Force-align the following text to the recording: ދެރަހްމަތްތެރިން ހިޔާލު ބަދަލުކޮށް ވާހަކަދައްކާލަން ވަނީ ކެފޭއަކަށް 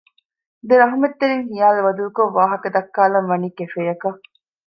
ދެރަހްމަތްތެރިން 0.67 1.45
ހިޔާލު 1.49 1.79
ބަދަލުކޮށް 1.85 2.33
ވާހަކަދައްކާލަން 2.37 3.27
ވަނީ 3.31 3.47
ކެފޭއަކަށް 3.57 4.21